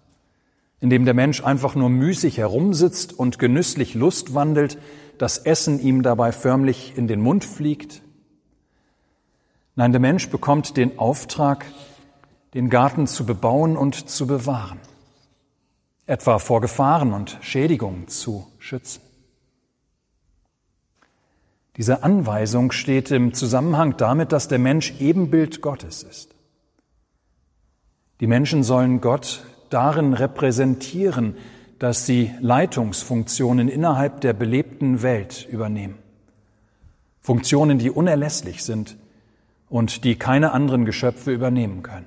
in 0.79 0.91
dem 0.91 1.05
der 1.05 1.15
Mensch 1.15 1.43
einfach 1.43 1.73
nur 1.73 1.89
müßig 1.89 2.37
herumsitzt 2.37 3.13
und 3.17 3.39
genüsslich 3.39 3.95
Lust 3.95 4.35
wandelt, 4.35 4.77
das 5.17 5.39
Essen 5.39 5.79
ihm 5.79 6.03
dabei 6.03 6.31
förmlich 6.31 6.95
in 6.95 7.07
den 7.07 7.19
Mund 7.19 7.45
fliegt. 7.45 8.03
Nein, 9.75 9.91
der 9.91 10.01
Mensch 10.01 10.29
bekommt 10.29 10.77
den 10.77 10.99
Auftrag, 10.99 11.65
den 12.53 12.69
Garten 12.69 13.07
zu 13.07 13.25
bebauen 13.25 13.75
und 13.75 14.07
zu 14.07 14.27
bewahren, 14.27 14.79
etwa 16.05 16.37
vor 16.37 16.61
Gefahren 16.61 17.13
und 17.13 17.39
Schädigungen 17.41 18.07
zu 18.07 18.45
schützen. 18.59 19.01
Diese 21.77 22.03
Anweisung 22.03 22.71
steht 22.71 23.09
im 23.09 23.33
Zusammenhang 23.33 23.97
damit, 23.97 24.31
dass 24.31 24.47
der 24.47 24.59
Mensch 24.59 24.93
Ebenbild 24.99 25.61
Gottes 25.61 26.03
ist. 26.03 26.35
Die 28.19 28.27
Menschen 28.27 28.63
sollen 28.63 29.01
Gott 29.01 29.43
darin 29.69 30.13
repräsentieren, 30.13 31.35
dass 31.79 32.05
sie 32.05 32.31
Leitungsfunktionen 32.39 33.67
innerhalb 33.67 34.21
der 34.21 34.33
belebten 34.33 35.01
Welt 35.01 35.47
übernehmen. 35.51 35.97
Funktionen, 37.19 37.79
die 37.79 37.89
unerlässlich 37.89 38.63
sind 38.63 38.97
und 39.69 40.03
die 40.03 40.15
keine 40.15 40.51
anderen 40.51 40.85
Geschöpfe 40.85 41.31
übernehmen 41.31 41.83
können. 41.83 42.05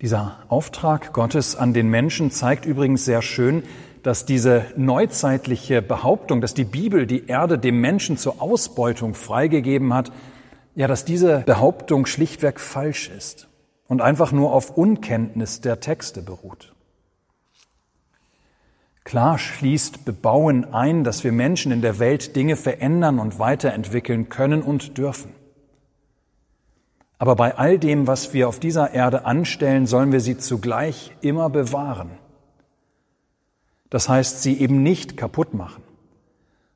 Dieser 0.00 0.38
Auftrag 0.48 1.12
Gottes 1.14 1.56
an 1.56 1.72
den 1.72 1.88
Menschen 1.88 2.30
zeigt 2.30 2.66
übrigens 2.66 3.04
sehr 3.04 3.22
schön, 3.22 3.62
dass 4.02 4.26
diese 4.26 4.66
neuzeitliche 4.76 5.80
Behauptung, 5.80 6.42
dass 6.42 6.52
die 6.52 6.64
Bibel 6.64 7.06
die 7.06 7.26
Erde 7.26 7.58
dem 7.58 7.80
Menschen 7.80 8.18
zur 8.18 8.42
Ausbeutung 8.42 9.14
freigegeben 9.14 9.94
hat, 9.94 10.12
ja, 10.74 10.86
dass 10.86 11.04
diese 11.04 11.40
Behauptung 11.40 12.06
schlichtweg 12.06 12.60
falsch 12.60 13.08
ist 13.08 13.48
und 13.86 14.00
einfach 14.00 14.32
nur 14.32 14.52
auf 14.52 14.76
Unkenntnis 14.76 15.60
der 15.60 15.80
Texte 15.80 16.22
beruht. 16.22 16.74
Klar 19.04 19.38
schließt 19.38 20.06
Bebauen 20.06 20.72
ein, 20.72 21.04
dass 21.04 21.24
wir 21.24 21.32
Menschen 21.32 21.72
in 21.72 21.82
der 21.82 21.98
Welt 21.98 22.34
Dinge 22.36 22.56
verändern 22.56 23.18
und 23.18 23.38
weiterentwickeln 23.38 24.30
können 24.30 24.62
und 24.62 24.96
dürfen. 24.96 25.32
Aber 27.18 27.36
bei 27.36 27.56
all 27.56 27.78
dem, 27.78 28.06
was 28.06 28.32
wir 28.32 28.48
auf 28.48 28.58
dieser 28.58 28.92
Erde 28.92 29.24
anstellen, 29.24 29.86
sollen 29.86 30.10
wir 30.10 30.20
sie 30.20 30.38
zugleich 30.38 31.12
immer 31.20 31.50
bewahren. 31.50 32.10
Das 33.90 34.08
heißt, 34.08 34.42
sie 34.42 34.58
eben 34.58 34.82
nicht 34.82 35.16
kaputt 35.16 35.54
machen 35.54 35.82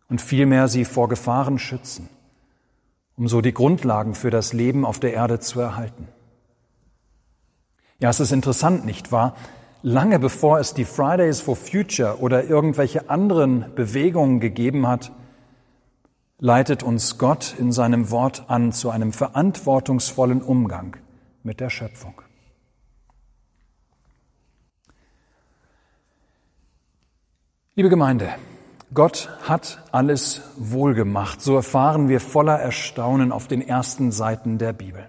und 0.09 0.21
vielmehr 0.21 0.69
sie 0.69 0.85
vor 0.85 1.09
Gefahren 1.09 1.59
schützen, 1.59 2.09
um 3.19 3.27
so 3.27 3.41
die 3.41 3.53
Grundlagen 3.53 4.15
für 4.15 4.31
das 4.31 4.53
Leben 4.53 4.87
auf 4.87 5.01
der 5.01 5.13
Erde 5.13 5.41
zu 5.41 5.61
erhalten. 5.61 6.07
Ja, 7.99 8.11
es 8.11 8.21
ist 8.21 8.31
interessant, 8.31 8.87
nicht 8.87 9.11
wahr? 9.11 9.35
Lange 9.83 10.21
bevor 10.21 10.61
es 10.61 10.73
die 10.73 10.85
Fridays 10.85 11.41
for 11.41 11.57
Future 11.57 12.21
oder 12.21 12.45
irgendwelche 12.45 13.11
anderen 13.11 13.75
Bewegungen 13.75 14.39
gegeben 14.39 14.87
hat, 14.87 15.11
leitet 16.39 16.85
uns 16.85 17.19
Gott 17.19 17.57
in 17.59 17.73
seinem 17.73 18.13
Wort 18.13 18.45
an 18.49 18.71
zu 18.71 18.91
einem 18.91 19.13
verantwortungsvollen 19.13 20.41
Umgang 20.41 20.97
mit 21.43 21.59
der 21.59 21.71
Schöpfung. 21.71 22.23
Liebe 27.75 27.89
Gemeinde, 27.89 28.35
Gott 28.95 29.29
hat 29.43 29.85
alles 29.93 30.41
wohlgemacht, 30.57 31.43
so 31.43 31.57
erfahren 31.57 32.09
wir 32.09 32.21
voller 32.21 32.59
Erstaunen 32.59 33.33
auf 33.33 33.47
den 33.47 33.67
ersten 33.67 34.13
Seiten 34.13 34.59
der 34.59 34.73
Bibel. 34.73 35.09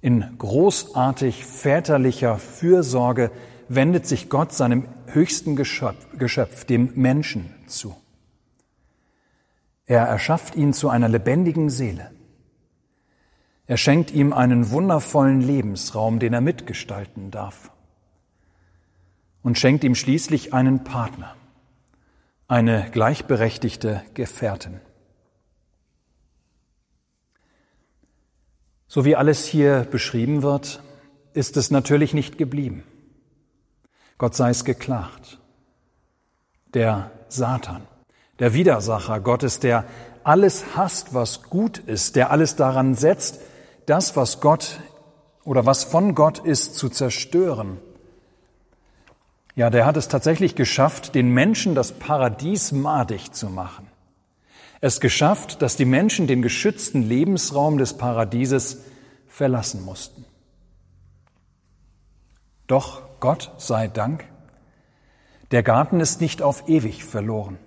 In 0.00 0.36
großartig 0.38 1.44
väterlicher 1.44 2.38
Fürsorge 2.38 3.30
wendet 3.68 4.06
sich 4.06 4.28
Gott 4.28 4.52
seinem 4.52 4.86
höchsten 5.06 5.56
Geschöpf, 5.56 6.64
dem 6.64 6.92
Menschen 6.94 7.52
zu. 7.66 7.96
Er 9.86 10.04
erschafft 10.04 10.54
ihn 10.54 10.74
zu 10.74 10.90
einer 10.90 11.08
lebendigen 11.08 11.70
Seele. 11.70 12.10
Er 13.66 13.78
schenkt 13.78 14.10
ihm 14.10 14.32
einen 14.32 14.70
wundervollen 14.70 15.40
Lebensraum, 15.40 16.18
den 16.18 16.34
er 16.34 16.40
mitgestalten 16.42 17.30
darf. 17.30 17.70
Und 19.42 19.58
schenkt 19.58 19.82
ihm 19.82 19.94
schließlich 19.94 20.52
einen 20.52 20.84
Partner, 20.84 21.34
eine 22.48 22.90
gleichberechtigte 22.90 24.02
Gefährtin. 24.14 24.80
So 28.88 29.04
wie 29.04 29.16
alles 29.16 29.46
hier 29.46 29.86
beschrieben 29.90 30.42
wird, 30.42 30.82
ist 31.34 31.56
es 31.56 31.70
natürlich 31.70 32.14
nicht 32.14 32.38
geblieben. 32.38 32.82
Gott 34.16 34.34
sei 34.34 34.50
es 34.50 34.64
geklagt. 34.64 35.38
Der 36.74 37.12
Satan 37.28 37.86
der 38.38 38.54
Widersacher 38.54 39.20
Gottes, 39.20 39.60
der 39.60 39.84
alles 40.24 40.76
hasst, 40.76 41.14
was 41.14 41.42
gut 41.42 41.78
ist, 41.78 42.16
der 42.16 42.30
alles 42.30 42.56
daran 42.56 42.94
setzt, 42.94 43.40
das, 43.86 44.16
was 44.16 44.40
Gott 44.40 44.80
oder 45.44 45.66
was 45.66 45.84
von 45.84 46.14
Gott 46.14 46.38
ist, 46.38 46.74
zu 46.74 46.88
zerstören. 46.88 47.78
Ja, 49.58 49.70
der 49.70 49.86
hat 49.86 49.96
es 49.96 50.06
tatsächlich 50.06 50.54
geschafft, 50.54 51.16
den 51.16 51.30
Menschen 51.30 51.74
das 51.74 51.90
Paradies 51.90 52.70
madig 52.70 53.32
zu 53.32 53.50
machen. 53.50 53.88
Es 54.80 55.00
geschafft, 55.00 55.62
dass 55.62 55.74
die 55.74 55.84
Menschen 55.84 56.28
den 56.28 56.42
geschützten 56.42 57.02
Lebensraum 57.02 57.76
des 57.76 57.94
Paradieses 57.94 58.84
verlassen 59.26 59.84
mussten. 59.84 60.24
Doch 62.68 63.02
Gott 63.18 63.50
sei 63.58 63.88
Dank, 63.88 64.26
der 65.50 65.64
Garten 65.64 65.98
ist 65.98 66.20
nicht 66.20 66.40
auf 66.40 66.68
ewig 66.68 67.04
verloren. 67.04 67.58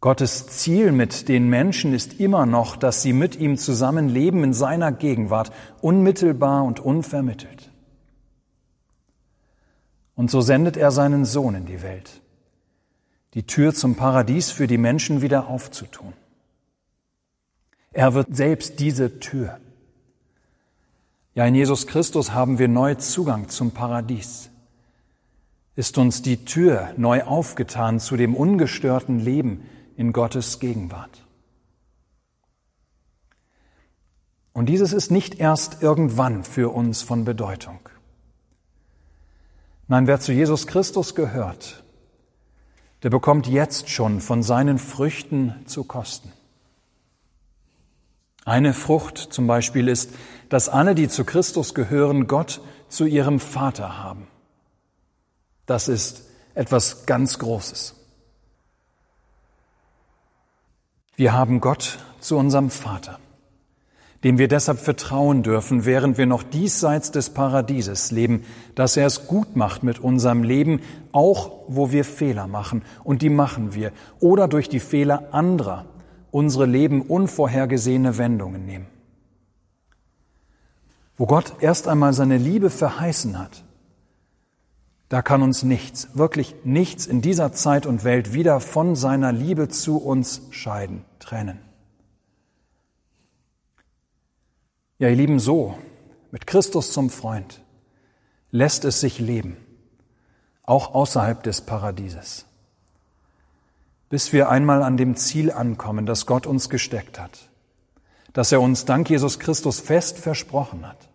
Gottes 0.00 0.48
Ziel 0.48 0.90
mit 0.90 1.28
den 1.28 1.48
Menschen 1.48 1.94
ist 1.94 2.18
immer 2.18 2.44
noch, 2.44 2.74
dass 2.74 3.02
sie 3.02 3.12
mit 3.12 3.36
ihm 3.36 3.56
zusammen 3.56 4.08
leben 4.08 4.42
in 4.42 4.52
seiner 4.52 4.90
Gegenwart, 4.90 5.52
unmittelbar 5.80 6.64
und 6.64 6.80
unvermittelt. 6.80 7.70
Und 10.16 10.30
so 10.30 10.40
sendet 10.40 10.76
er 10.76 10.90
seinen 10.90 11.24
Sohn 11.24 11.54
in 11.54 11.66
die 11.66 11.82
Welt, 11.82 12.20
die 13.34 13.44
Tür 13.44 13.72
zum 13.74 13.94
Paradies 13.94 14.50
für 14.50 14.66
die 14.66 14.78
Menschen 14.78 15.22
wieder 15.22 15.46
aufzutun. 15.46 16.14
Er 17.92 18.14
wird 18.14 18.34
selbst 18.34 18.80
diese 18.80 19.20
Tür. 19.20 19.60
Ja, 21.34 21.46
in 21.46 21.54
Jesus 21.54 21.86
Christus 21.86 22.32
haben 22.32 22.58
wir 22.58 22.66
neu 22.66 22.94
Zugang 22.94 23.48
zum 23.50 23.70
Paradies. 23.70 24.50
Ist 25.76 25.98
uns 25.98 26.22
die 26.22 26.44
Tür 26.46 26.92
neu 26.96 27.22
aufgetan 27.22 28.00
zu 28.00 28.16
dem 28.16 28.34
ungestörten 28.34 29.20
Leben, 29.20 29.62
in 29.96 30.12
Gottes 30.12 30.60
Gegenwart. 30.60 31.24
Und 34.52 34.66
dieses 34.66 34.92
ist 34.92 35.10
nicht 35.10 35.40
erst 35.40 35.82
irgendwann 35.82 36.44
für 36.44 36.72
uns 36.72 37.02
von 37.02 37.24
Bedeutung. 37.24 37.80
Nein, 39.88 40.06
wer 40.06 40.18
zu 40.20 40.32
Jesus 40.32 40.66
Christus 40.66 41.14
gehört, 41.14 41.84
der 43.02 43.10
bekommt 43.10 43.46
jetzt 43.46 43.88
schon 43.88 44.20
von 44.20 44.42
seinen 44.42 44.78
Früchten 44.78 45.54
zu 45.66 45.84
kosten. 45.84 46.32
Eine 48.44 48.74
Frucht 48.74 49.18
zum 49.18 49.46
Beispiel 49.46 49.88
ist, 49.88 50.10
dass 50.48 50.68
alle, 50.68 50.94
die 50.94 51.08
zu 51.08 51.24
Christus 51.24 51.74
gehören, 51.74 52.26
Gott 52.26 52.60
zu 52.88 53.04
ihrem 53.04 53.40
Vater 53.40 53.98
haben. 54.02 54.28
Das 55.66 55.88
ist 55.88 56.24
etwas 56.54 57.06
ganz 57.06 57.38
Großes. 57.38 57.94
Wir 61.16 61.32
haben 61.32 61.60
Gott 61.60 61.98
zu 62.20 62.36
unserem 62.36 62.70
Vater, 62.70 63.18
dem 64.24 64.38
wir 64.38 64.48
deshalb 64.48 64.78
vertrauen 64.78 65.42
dürfen, 65.42 65.84
während 65.84 66.18
wir 66.18 66.26
noch 66.26 66.42
diesseits 66.42 67.10
des 67.10 67.30
Paradieses 67.30 68.10
leben, 68.10 68.44
dass 68.74 68.96
er 68.96 69.06
es 69.06 69.26
gut 69.26 69.56
macht 69.56 69.82
mit 69.82 69.98
unserem 69.98 70.42
Leben, 70.42 70.80
auch 71.12 71.52
wo 71.68 71.92
wir 71.92 72.04
Fehler 72.04 72.46
machen, 72.46 72.82
und 73.04 73.22
die 73.22 73.28
machen 73.28 73.74
wir, 73.74 73.92
oder 74.20 74.48
durch 74.48 74.68
die 74.68 74.80
Fehler 74.80 75.34
anderer 75.34 75.84
unsere 76.30 76.66
Leben 76.66 77.02
unvorhergesehene 77.02 78.18
Wendungen 78.18 78.66
nehmen. 78.66 78.86
Wo 81.16 81.26
Gott 81.26 81.54
erst 81.60 81.88
einmal 81.88 82.12
seine 82.12 82.36
Liebe 82.36 82.68
verheißen 82.68 83.38
hat, 83.38 83.64
da 85.08 85.22
kann 85.22 85.42
uns 85.42 85.62
nichts, 85.62 86.08
wirklich 86.14 86.56
nichts 86.64 87.06
in 87.06 87.22
dieser 87.22 87.52
Zeit 87.52 87.86
und 87.86 88.02
Welt 88.02 88.32
wieder 88.32 88.60
von 88.60 88.96
seiner 88.96 89.32
Liebe 89.32 89.68
zu 89.68 89.98
uns 89.98 90.42
scheiden, 90.50 91.04
trennen. 91.20 91.65
Ja, 94.98 95.08
ihr 95.08 95.16
Lieben, 95.16 95.38
so, 95.38 95.76
mit 96.30 96.46
Christus 96.46 96.92
zum 96.92 97.10
Freund, 97.10 97.62
lässt 98.50 98.84
es 98.84 99.00
sich 99.00 99.18
leben, 99.18 99.56
auch 100.62 100.94
außerhalb 100.94 101.42
des 101.42 101.60
Paradieses, 101.60 102.46
bis 104.08 104.32
wir 104.32 104.48
einmal 104.48 104.82
an 104.82 104.96
dem 104.96 105.16
Ziel 105.16 105.50
ankommen, 105.50 106.06
das 106.06 106.26
Gott 106.26 106.46
uns 106.46 106.70
gesteckt 106.70 107.18
hat, 107.20 107.50
das 108.32 108.52
er 108.52 108.60
uns 108.60 108.84
dank 108.84 109.10
Jesus 109.10 109.38
Christus 109.38 109.80
fest 109.80 110.18
versprochen 110.18 110.86
hat 110.86 111.08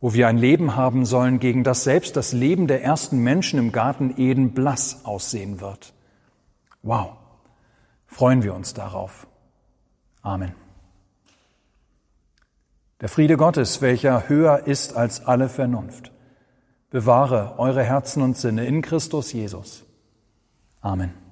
wo 0.00 0.12
wir 0.12 0.28
ein 0.28 0.38
Leben 0.38 0.76
haben 0.76 1.04
sollen, 1.04 1.38
gegen 1.38 1.64
das 1.64 1.84
selbst 1.84 2.16
das 2.16 2.32
Leben 2.32 2.66
der 2.66 2.82
ersten 2.82 3.18
Menschen 3.18 3.58
im 3.58 3.72
Garten 3.72 4.14
Eden 4.16 4.52
blass 4.52 5.04
aussehen 5.04 5.60
wird. 5.60 5.94
Wow, 6.82 7.14
freuen 8.06 8.42
wir 8.42 8.54
uns 8.54 8.74
darauf. 8.74 9.26
Amen. 10.22 10.65
Der 13.00 13.08
Friede 13.08 13.36
Gottes, 13.36 13.82
welcher 13.82 14.28
höher 14.28 14.66
ist 14.66 14.96
als 14.96 15.26
alle 15.26 15.48
Vernunft, 15.48 16.12
bewahre 16.90 17.58
eure 17.58 17.82
Herzen 17.82 18.22
und 18.22 18.36
Sinne 18.36 18.66
in 18.66 18.80
Christus 18.80 19.32
Jesus. 19.32 19.84
Amen. 20.80 21.25